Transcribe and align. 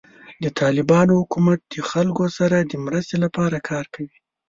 د 0.43 0.45
طالبانو 0.59 1.13
حکومت 1.21 1.59
د 1.73 1.75
خلکو 1.91 2.23
سره 2.37 2.57
د 2.61 2.73
مرستې 2.85 3.15
لپاره 3.23 3.57
کار 3.69 3.85
کوي. 3.93 4.17